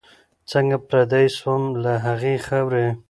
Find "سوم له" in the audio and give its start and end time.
1.37-1.93